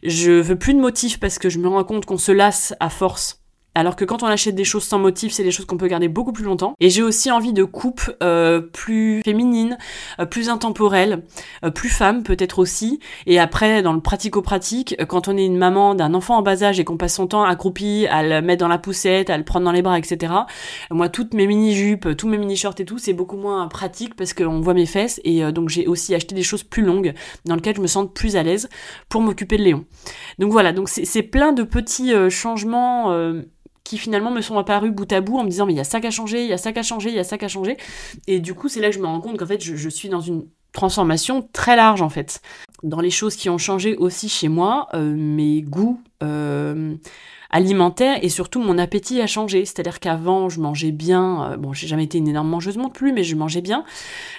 [0.05, 2.89] Je veux plus de motifs parce que je me rends compte qu'on se lasse à
[2.89, 3.44] force
[3.75, 6.09] alors que quand on achète des choses sans motif, c'est des choses qu'on peut garder
[6.09, 6.75] beaucoup plus longtemps.
[6.81, 9.79] Et j'ai aussi envie de coupes euh, plus féminines,
[10.21, 11.23] euh, plus intemporelles,
[11.65, 13.01] euh, plus femmes peut-être aussi.
[13.27, 16.79] Et après, dans le pratico-pratique, quand on est une maman d'un enfant en bas âge
[16.79, 19.65] et qu'on passe son temps accroupi à le mettre dans la poussette, à le prendre
[19.65, 20.33] dans les bras, etc.
[20.91, 24.61] Moi, toutes mes mini-jupes, tous mes mini-shorts et tout, c'est beaucoup moins pratique parce qu'on
[24.61, 25.21] voit mes fesses.
[25.25, 28.37] Et donc j'ai aussi acheté des choses plus longues dans lesquelles je me sens plus
[28.37, 28.69] à l'aise
[29.09, 29.85] pour m'occuper de Léon.
[30.39, 33.13] Donc voilà, donc c'est plein de petits changements
[33.85, 35.85] qui finalement me sont apparus bout à bout en me disant mais il y a
[35.85, 37.77] ça qu'à changer, il y a ça qu'à changer, il y a ça qu'à changer.
[38.27, 40.21] Et du coup, c'est là que je me rends compte qu'en fait, je, suis dans
[40.21, 42.41] une transformation très large en fait.
[42.83, 46.97] Dans les choses qui ont changé aussi chez moi, euh, mes goûts, euh,
[47.55, 49.65] alimentaire et surtout mon appétit a changé.
[49.65, 51.53] C'est-à-dire qu'avant, je mangeais bien.
[51.53, 53.85] Euh, bon, j'ai jamais été une énorme mangeuse non plus, mais je mangeais bien.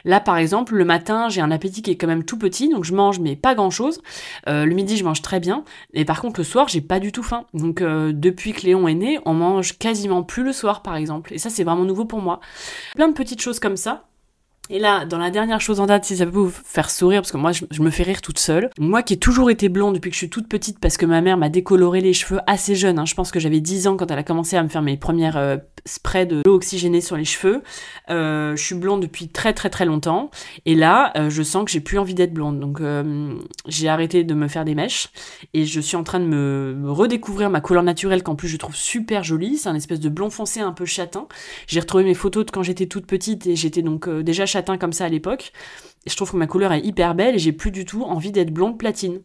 [0.03, 2.83] Là, par exemple, le matin, j'ai un appétit qui est quand même tout petit, donc
[2.83, 4.01] je mange, mais pas grand-chose.
[4.47, 5.63] Euh, le midi, je mange très bien.
[5.93, 7.45] Et par contre, le soir, j'ai pas du tout faim.
[7.53, 11.33] Donc, euh, depuis que Léon est né, on mange quasiment plus le soir, par exemple.
[11.33, 12.41] Et ça, c'est vraiment nouveau pour moi.
[12.95, 14.03] Plein de petites choses comme ça.
[14.69, 17.31] Et là, dans la dernière chose en date, si ça peut vous faire sourire, parce
[17.31, 18.71] que moi, je, me fais rire toute seule.
[18.79, 21.21] Moi qui ai toujours été blonde depuis que je suis toute petite, parce que ma
[21.21, 22.97] mère m'a décoloré les cheveux assez jeune.
[22.97, 23.05] Hein.
[23.05, 25.37] Je pense que j'avais 10 ans quand elle a commencé à me faire mes premières
[25.37, 27.61] euh, sprays de l'eau oxygénée sur les cheveux.
[28.09, 30.31] Euh, je suis blonde depuis très très très longtemps.
[30.65, 32.59] Et là, euh, je sens que j'ai plus envie d'être blonde.
[32.59, 32.81] Donc,
[33.67, 35.09] j'ai arrêté de me faire des mèches.
[35.53, 38.75] Et je suis en train de me, redécouvrir ma couleur naturelle, qu'en plus je trouve
[38.75, 39.57] super jolie.
[39.57, 41.27] C'est un espèce de blond foncé un peu châtain.
[41.67, 44.93] J'ai retrouvé mes photos de quand j'étais toute petite et j'étais donc déjà châtain comme
[44.93, 45.51] ça à l'époque.
[46.05, 48.31] Et je trouve que ma couleur est hyper belle et j'ai plus du tout envie
[48.31, 49.21] d'être blonde platine.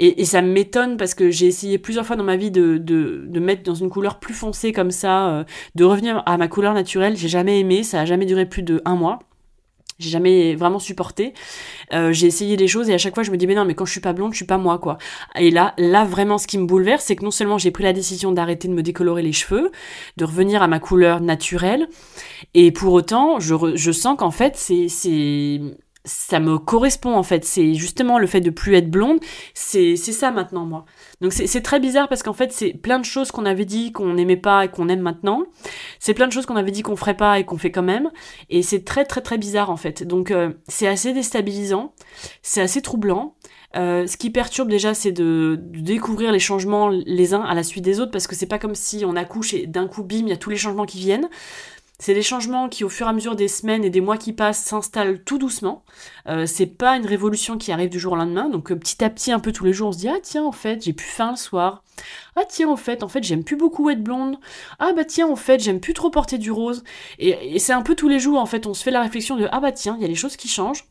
[0.00, 3.64] Et, ça m'étonne parce que j'ai essayé plusieurs fois dans ma vie de, de, mettre
[3.64, 7.16] dans une couleur plus foncée comme ça, euh, de revenir à ma couleur naturelle.
[7.16, 9.18] J'ai jamais aimé, ça a jamais duré plus de un mois.
[9.98, 11.34] J'ai jamais vraiment supporté.
[11.92, 13.74] Euh, j'ai essayé des choses et à chaque fois je me dis mais non mais
[13.74, 14.96] quand je suis pas blonde je suis pas moi quoi.
[15.36, 17.92] Et là là vraiment ce qui me bouleverse c'est que non seulement j'ai pris la
[17.92, 19.72] décision d'arrêter de me décolorer les cheveux,
[20.16, 21.88] de revenir à ma couleur naturelle
[22.54, 25.60] et pour autant je, je sens qu'en fait c'est c'est
[26.08, 27.44] ça me correspond en fait.
[27.44, 29.20] C'est justement le fait de plus être blonde,
[29.54, 30.84] c'est ça maintenant moi.
[31.20, 34.14] Donc c'est très bizarre parce qu'en fait c'est plein de choses qu'on avait dit qu'on
[34.14, 35.44] n'aimait pas et qu'on aime maintenant.
[36.00, 38.10] C'est plein de choses qu'on avait dit qu'on ferait pas et qu'on fait quand même.
[38.50, 40.02] Et c'est très très très bizarre en fait.
[40.02, 41.94] Donc euh, c'est assez déstabilisant,
[42.42, 43.34] c'est assez troublant.
[43.76, 47.62] Euh, ce qui perturbe déjà, c'est de, de, découvrir les changements les uns à la
[47.62, 50.20] suite des autres, parce que c'est pas comme si on accouche et d'un coup, bim,
[50.20, 51.28] il y a tous les changements qui viennent.
[52.00, 54.32] C'est des changements qui, au fur et à mesure des semaines et des mois qui
[54.32, 55.84] passent, s'installent tout doucement.
[56.28, 58.48] Euh, c'est pas une révolution qui arrive du jour au lendemain.
[58.48, 60.44] Donc euh, petit à petit, un peu tous les jours, on se dit ah tiens
[60.44, 61.82] en fait j'ai plus faim le soir.
[62.36, 64.36] Ah tiens en fait, en fait j'aime plus beaucoup être blonde.
[64.78, 66.84] Ah bah tiens en fait j'aime plus trop porter du rose.
[67.18, 69.48] Et, c'est un peu tous les jours en fait on se fait la réflexion de
[69.50, 70.84] ah bah tiens il y a les choses qui changent.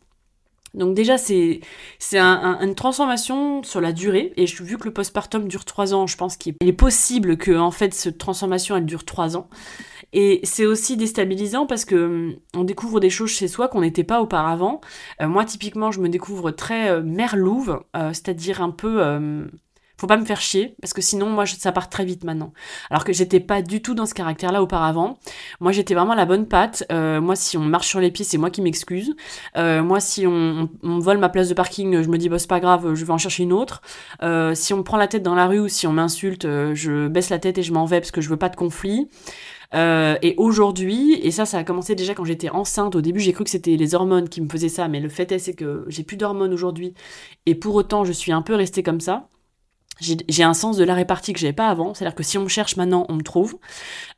[0.74, 1.62] Donc déjà, c'est
[1.98, 4.34] c'est une transformation sur la durée.
[4.38, 7.72] Et vu que le postpartum dure trois ans, je pense qu'il est possible que en
[7.72, 9.50] fait cette transformation elle dure trois ans.
[10.14, 14.04] Et c'est aussi déstabilisant parce que hum, on découvre des choses chez soi qu'on n'était
[14.04, 14.82] pas auparavant.
[15.22, 18.88] Euh, moi, typiquement, je me découvre très euh, merlouve, euh, c'est-à-dire un peu
[20.00, 22.54] faut pas me faire chier parce que sinon moi ça part très vite maintenant.
[22.92, 25.18] Alors que j'étais pas du tout dans ce caractère-là auparavant.
[25.60, 26.86] Moi j'étais vraiment la bonne patte.
[26.92, 29.16] moi si on marche sur les pieds c'est moi qui m'excuse.
[29.56, 32.60] moi si on, on, vole ma place de parking je me dis bah c'est pas
[32.60, 33.82] grave je vais en chercher une autre.
[34.54, 37.32] si on me prend la tête dans la rue ou si on m'insulte je baisse
[37.32, 39.10] la tête et je m'en vais parce que je veux pas de conflit.
[39.74, 42.96] Euh, et aujourd'hui, et ça, ça a commencé déjà quand j'étais enceinte.
[42.96, 45.32] Au début, j'ai cru que c'était les hormones qui me faisaient ça, mais le fait
[45.32, 46.94] est, c'est que j'ai plus d'hormones aujourd'hui.
[47.46, 49.30] Et pour autant, je suis un peu restée comme ça
[50.00, 52.50] j'ai un sens de la répartie que j'avais pas avant, c'est-à-dire que si on me
[52.50, 53.58] cherche maintenant, on me trouve.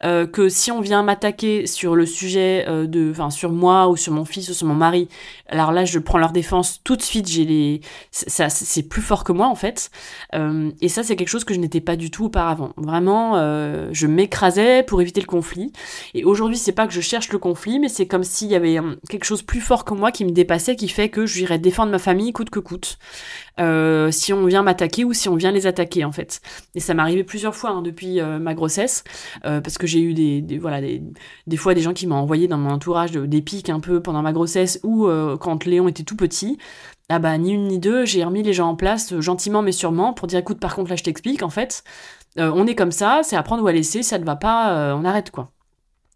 [0.03, 3.97] Euh, que si on vient m'attaquer sur le sujet euh, de, enfin sur moi ou
[3.97, 5.07] sur mon fils ou sur mon mari,
[5.47, 7.27] alors là je prends leur défense tout de suite.
[7.27, 9.91] J'ai les, ça c'est plus fort que moi en fait.
[10.35, 12.71] Euh, et ça c'est quelque chose que je n'étais pas du tout auparavant.
[12.77, 13.35] Vraiment,
[13.91, 15.71] je m'écrasais pour éviter le conflit.
[16.13, 18.79] Et aujourd'hui c'est pas que je cherche le conflit, mais c'est comme s'il y avait
[19.09, 21.99] quelque chose plus fort que moi qui me dépassait, qui fait que j'irais défendre ma
[21.99, 22.97] famille coûte que coûte.
[24.11, 26.41] Si on vient m'attaquer ou si on vient les attaquer en fait.
[26.75, 29.03] Et ça m'est arrivé plusieurs fois hein, depuis euh, ma grossesse,
[29.45, 31.01] euh, parce que j'ai eu des, voilà des,
[31.47, 34.21] des, fois des gens qui m'ont envoyé dans mon entourage des pics un peu pendant
[34.21, 35.07] ma grossesse ou
[35.39, 36.57] quand Léon était tout petit.
[37.09, 40.13] Ah bah ni une ni deux, j'ai remis les gens en place gentiment mais sûrement
[40.13, 41.83] pour dire écoute par contre là je t'explique en fait,
[42.37, 45.05] on est comme ça, c'est à prendre ou à laisser, ça ne va pas, on
[45.05, 45.51] arrête quoi.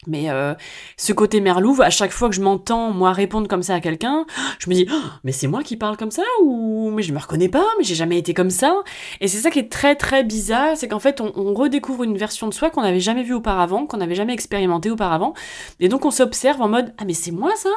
[0.08, 0.54] Mais euh,
[0.98, 4.26] ce côté merlouve, à chaque fois que je m'entends moi répondre comme ça à quelqu'un,
[4.60, 7.20] je me dis oh, mais c'est moi qui parle comme ça ou mais je me
[7.20, 8.76] reconnais pas, mais j'ai jamais été comme ça.
[9.22, 12.48] Et c'est ça qui est très très bizarre, c'est qu'en fait on, redécouvre une version
[12.48, 15.34] de soi qu'on n'avait jamais vue auparavant, qu'on n'avait jamais expérimenté auparavant,
[15.80, 17.70] et donc on s'observe en mode ah mais c'est moi ça,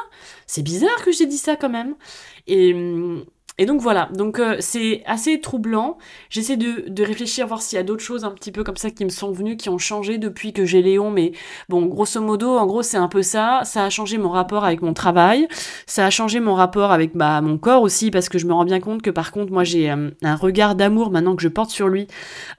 [0.47, 1.95] c'est bizarre que j'ai dit ça quand même.
[2.47, 3.25] Et hum,
[3.59, 5.97] Et donc voilà, donc euh, c'est assez troublant.
[6.29, 8.91] J'essaie de, de réfléchir, voir s'il y a d'autres choses un petit peu comme ça
[8.91, 11.09] qui me sont venues, qui ont changé depuis que j'ai Léon.
[11.09, 11.31] Mais
[11.67, 13.61] bon, grosso modo, en gros, c'est un peu ça.
[13.63, 15.47] Ça a changé mon rapport avec mon travail.
[15.87, 18.65] Ça a changé mon rapport avec bah, mon corps aussi, parce que je me rends
[18.65, 21.71] bien compte que par contre, moi, j'ai euh, un regard d'amour maintenant que je porte
[21.71, 22.05] sur lui,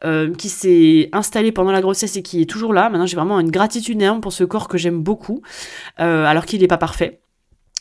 [0.05, 2.91] euh, qui s'est installé pendant la grossesse et qui est toujours là.
[2.91, 5.43] Maintenant, j'ai vraiment une gratitude énorme pour ce corps que j'aime beaucoup,
[5.97, 7.21] alors qu'il n'est pas parfait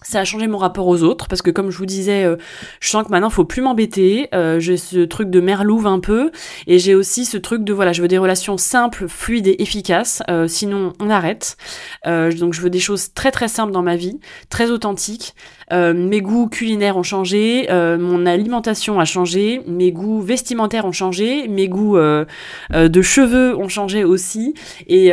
[0.04, 2.36] ça a changé mon rapport aux autres parce que comme je vous disais, euh,
[2.80, 4.30] je sens que maintenant faut plus m'embêter.
[4.34, 6.32] Euh, j'ai ce truc de merlouve un peu
[6.68, 10.22] et j'ai aussi ce truc de voilà, je veux des relations simples, fluides et efficaces.
[10.30, 11.58] Euh, sinon, on arrête.
[12.06, 15.34] donc je veux des choses très très simples dans ma vie, très authentiques.
[15.74, 20.94] Euh, mes goûts culinaires ont changé, euh, mon alimentation a changé, mes goûts vestimentaires ont
[20.94, 22.26] changé, mes goûts euh,
[22.74, 24.54] de cheveux ont changé aussi.
[24.88, 25.12] Et,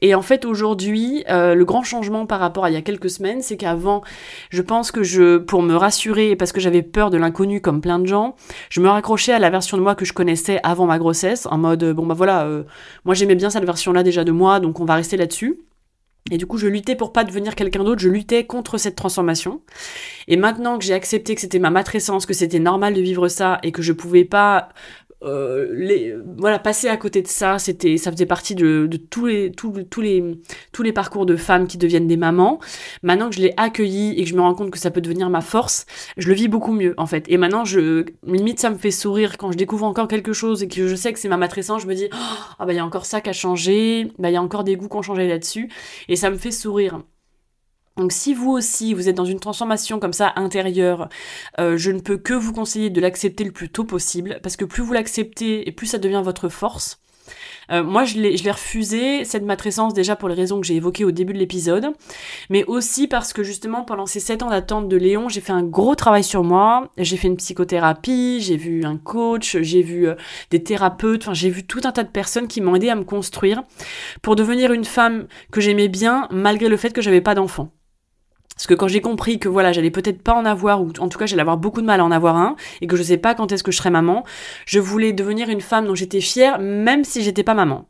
[0.00, 3.42] et en fait, aujourd'hui, le grand changement par rapport à il y a quelques semaines,
[3.42, 4.02] c'est qu'avant,
[4.50, 7.98] je pense que je, pour me rassurer, parce que j'avais peur de l'inconnu comme plein
[7.98, 8.36] de gens,
[8.70, 11.58] je me raccrochais à la version de moi que je connaissais avant ma grossesse, en
[11.58, 12.48] mode, bon bah voilà,
[13.04, 15.58] moi j'aimais bien cette version-là déjà de moi, donc on va rester là-dessus.
[16.30, 19.60] Et du coup, je luttais pour pas devenir quelqu'un d'autre, je luttais contre cette transformation.
[20.26, 23.58] Et maintenant que j'ai accepté que c'était ma matrescence, que c'était normal de vivre ça
[23.62, 24.70] et que je pouvais pas
[25.24, 29.72] euh, voilà, passer à côté de ça, c'était, ça faisait partie de, tous les, tous,
[29.90, 30.22] tous les,
[30.72, 32.60] tous les parcours de femmes qui deviennent des mamans.
[33.02, 35.30] Maintenant que je l'ai accueilli et que je me rends compte que ça peut devenir
[35.30, 37.24] ma force, je le vis beaucoup mieux, en fait.
[37.28, 40.68] Et maintenant, je, limite, ça me fait sourire quand je découvre encore quelque chose et
[40.68, 42.16] que je sais que c'est ma matrescence, je me dis, oh,
[42.58, 44.64] ah bah, il y a encore ça qui a changé, bah, il y a encore
[44.64, 45.70] des goûts qui ont changé là-dessus.
[46.08, 47.00] Et ça me fait sourire.
[47.96, 51.08] Donc si vous aussi, vous êtes dans une transformation comme ça intérieure,
[51.60, 54.64] euh, je ne peux que vous conseiller de l'accepter le plus tôt possible, parce que
[54.64, 57.00] plus vous l'acceptez et plus ça devient votre force.
[57.70, 61.10] Euh, moi, je l'ai refusé, cette matrescence, déjà pour les raisons que j'ai évoquées au
[61.10, 61.92] début de l'épisode,
[62.50, 65.62] mais aussi parce que justement, pendant ces 7 ans d'attente de Léon, j'ai fait un
[65.62, 66.90] gros travail sur moi.
[66.98, 70.14] J'ai fait une psychothérapie, j'ai vu un coach, j'ai vu euh,
[70.50, 73.04] des thérapeutes, enfin, j'ai vu tout un tas de personnes qui m'ont aidé à me
[73.04, 73.62] construire
[74.22, 77.70] pour devenir une femme que j'aimais bien, malgré le fait que j'avais pas d'enfant.
[78.56, 81.18] Parce que quand j'ai compris que voilà, j'allais peut-être pas en avoir, ou en tout
[81.18, 83.34] cas j'allais avoir beaucoup de mal à en avoir un, et que je sais pas
[83.34, 84.24] quand est-ce que je serai maman,
[84.64, 87.88] je voulais devenir une femme dont j'étais fière, même si j'étais pas maman.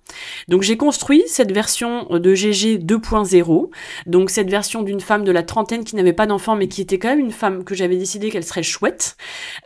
[0.49, 3.71] Donc j'ai construit cette version de GG 2.0,
[4.07, 6.99] donc cette version d'une femme de la trentaine qui n'avait pas d'enfant, mais qui était
[6.99, 9.17] quand même une femme que j'avais décidé qu'elle serait chouette.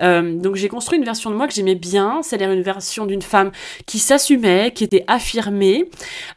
[0.03, 3.23] Euh, donc j'ai construit une version de moi que j'aimais bien, c'est-à-dire une version d'une
[3.23, 3.53] femme
[3.87, 5.89] qui s'assumait, qui était affirmée,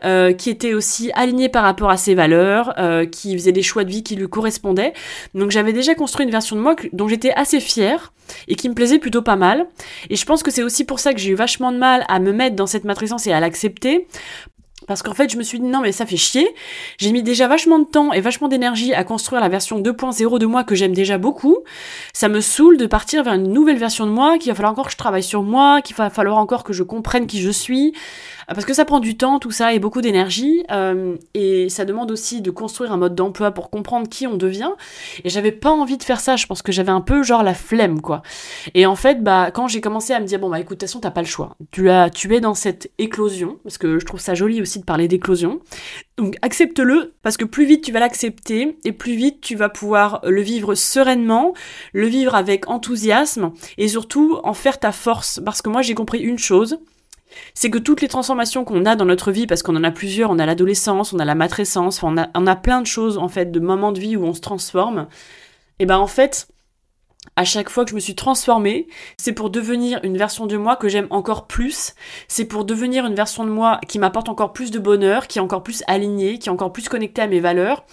[0.05, 3.83] euh, qui était aussi alignée par rapport à ses valeurs, euh, qui faisait des choix
[3.83, 4.50] de vie qui lui correspondaient
[5.33, 8.13] donc j'avais déjà construit une version de moi dont j'étais assez fière
[8.47, 9.67] et qui me plaisait plutôt pas mal.
[10.09, 12.19] Et je pense que c'est aussi pour ça que j'ai eu vachement de mal à
[12.19, 14.07] me mettre dans cette matrescence et à l'accepter.
[14.91, 16.53] Parce qu'en fait, je me suis dit non, mais ça fait chier.
[16.97, 20.45] J'ai mis déjà vachement de temps et vachement d'énergie à construire la version 2.0 de
[20.45, 21.59] moi que j'aime déjà beaucoup.
[22.11, 24.87] Ça me saoule de partir vers une nouvelle version de moi, qu'il va falloir encore
[24.87, 27.93] que je travaille sur moi, qu'il va falloir encore que je comprenne qui je suis.
[28.51, 31.85] Ah, parce que ça prend du temps, tout ça, et beaucoup d'énergie, euh, et ça
[31.85, 34.71] demande aussi de construire un mode d'emploi pour comprendre qui on devient.
[35.23, 37.53] Et j'avais pas envie de faire ça, je pense que j'avais un peu genre la
[37.53, 38.23] flemme, quoi.
[38.73, 40.89] Et en fait, bah, quand j'ai commencé à me dire, bon, bah écoute, de toute
[40.89, 41.55] façon, t'as pas le choix.
[41.71, 45.07] Tu, as, tu es dans cette éclosion, parce que je trouve ça joli aussi parler
[45.07, 45.59] d'éclosion.
[46.17, 50.21] Donc accepte-le, parce que plus vite tu vas l'accepter, et plus vite tu vas pouvoir
[50.23, 51.53] le vivre sereinement,
[51.93, 55.41] le vivre avec enthousiasme, et surtout en faire ta force.
[55.43, 56.79] Parce que moi j'ai compris une chose,
[57.53, 60.31] c'est que toutes les transformations qu'on a dans notre vie, parce qu'on en a plusieurs,
[60.31, 63.29] on a l'adolescence, on a la matrescence, on a, on a plein de choses en
[63.29, 65.07] fait, de moments de vie où on se transforme,
[65.79, 66.47] et ben en fait,
[67.35, 70.75] à chaque fois que je me suis transformée, c'est pour devenir une version de moi
[70.75, 71.93] que j'aime encore plus.
[72.27, 75.41] C'est pour devenir une version de moi qui m'apporte encore plus de bonheur, qui est
[75.41, 77.85] encore plus alignée, qui est encore plus connectée à mes valeurs.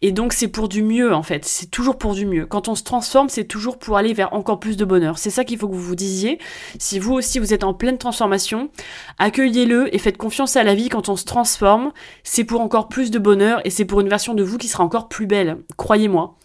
[0.00, 1.44] Et donc c'est pour du mieux en fait.
[1.44, 2.46] C'est toujours pour du mieux.
[2.46, 5.18] Quand on se transforme, c'est toujours pour aller vers encore plus de bonheur.
[5.18, 6.38] C'est ça qu'il faut que vous vous disiez.
[6.78, 8.70] Si vous aussi vous êtes en pleine transformation,
[9.18, 11.92] accueillez-le et faites confiance à la vie quand on se transforme.
[12.24, 14.82] C'est pour encore plus de bonheur et c'est pour une version de vous qui sera
[14.82, 15.58] encore plus belle.
[15.76, 16.36] Croyez-moi.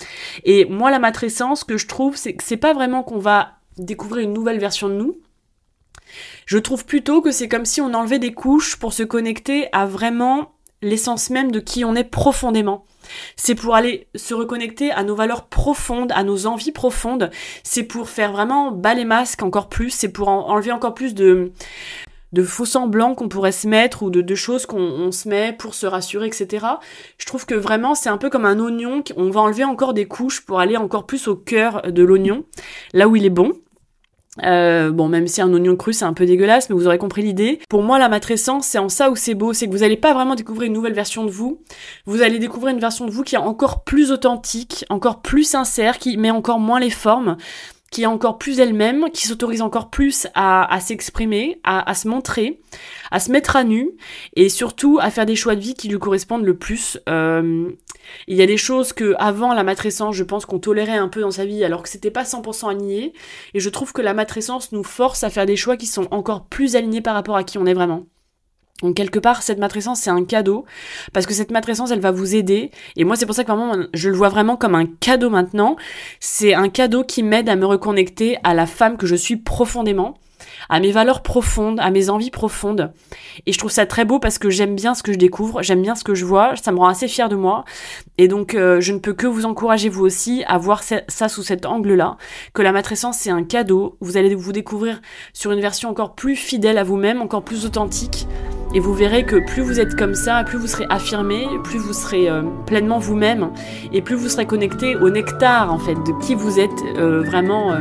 [0.44, 4.24] Et moi la matrescence que je trouve c'est que c'est pas vraiment qu'on va découvrir
[4.24, 5.18] une nouvelle version de nous.
[6.46, 9.86] Je trouve plutôt que c'est comme si on enlevait des couches pour se connecter à
[9.86, 12.86] vraiment l'essence même de qui on est profondément.
[13.36, 17.32] C'est pour aller se reconnecter à nos valeurs profondes, à nos envies profondes.
[17.64, 19.90] C'est pour faire vraiment bas les masques encore plus.
[19.90, 21.52] C'est pour enlever encore plus de,
[22.34, 25.86] de faux semblants qu'on pourrait se mettre ou de, choses qu'on se met pour se
[25.86, 26.66] rassurer, etc.
[27.18, 30.06] Je trouve que vraiment c'est un peu comme un oignon, on va enlever encore des
[30.06, 32.44] couches pour aller encore plus au cœur de l'oignon,
[32.94, 33.54] là où il est bon.
[34.44, 37.24] Euh, bon, même si un oignon cru c'est un peu dégueulasse, mais vous aurez compris
[37.24, 37.60] l'idée.
[37.70, 40.14] Pour moi, la matrescence, c'est en ça où c'est beau, c'est que vous n'allez pas
[40.14, 41.64] vraiment découvrir une nouvelle version de vous.
[42.06, 45.98] Vous allez découvrir une version de vous qui est encore plus authentique, encore plus sincère,
[45.98, 47.38] qui met encore moins les formes,
[47.92, 52.60] qui est encore plus elle-même, qui s'autorise encore plus à, s'exprimer, à, se montrer,
[53.12, 53.92] à se mettre à nu
[54.36, 57.00] et surtout à faire des choix de vie qui lui correspondent le plus.
[57.08, 57.70] Euh,
[58.28, 61.22] il y a des choses que avant la matrescence, je pense qu'on tolérait un peu
[61.22, 63.14] dans sa vie alors que c'était pas 100% aligné
[63.54, 66.46] et je trouve que la matrescence nous force à faire des choix qui sont encore
[66.46, 68.06] plus alignés par rapport à qui on est vraiment.
[68.82, 70.66] Donc quelque part, cette matrescence, c'est un cadeau,
[71.12, 72.72] parce que cette matrescence, elle va vous aider.
[72.96, 75.78] Et moi, c'est pour ça que vraiment, je le vois vraiment comme un cadeau maintenant.
[76.20, 80.18] C'est un cadeau qui m'aide à me reconnecter à la femme que je suis profondément,
[80.70, 82.92] à mes valeurs profondes, à mes envies profondes.
[83.46, 85.82] Et je trouve ça très beau parce que j'aime bien ce que je découvre, j'aime
[85.82, 87.66] bien ce que je vois, ça me rend assez fière de moi.
[88.18, 91.44] Et donc, euh, je ne peux que vous encourager vous aussi à voir ça sous
[91.44, 92.18] cet angle-là,
[92.54, 93.98] que la matrescence, c'est un cadeau.
[94.02, 95.02] Vous allez vous découvrir
[95.34, 98.28] sur une version encore plus fidèle à vous-même, encore plus authentique
[98.74, 101.94] et vous verrez que plus vous êtes comme ça, plus vous serez affirmé, plus vous
[101.94, 103.52] serez euh, pleinement vous-même,
[103.94, 107.74] et plus vous serez connecté au nectar en fait de qui vous êtes euh, vraiment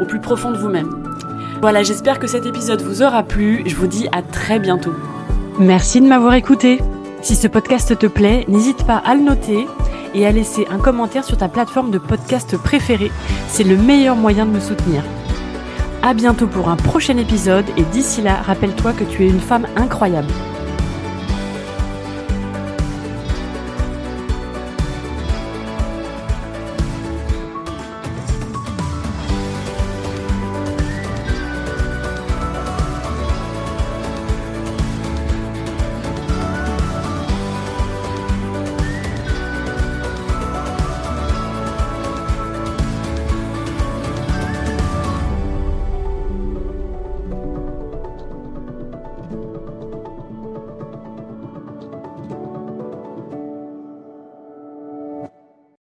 [0.00, 1.15] au plus profond de vous-même.
[1.62, 3.62] Voilà, j'espère que cet épisode vous aura plu.
[3.66, 4.92] Je vous dis à très bientôt.
[5.58, 6.80] Merci de m'avoir écouté.
[7.22, 9.66] Si ce podcast te plaît, n'hésite pas à le noter
[10.14, 13.10] et à laisser un commentaire sur ta plateforme de podcast préférée.
[13.48, 15.02] C'est le meilleur moyen de me soutenir.
[16.02, 19.66] À bientôt pour un prochain épisode et d'ici là, rappelle-toi que tu es une femme
[19.76, 20.28] incroyable.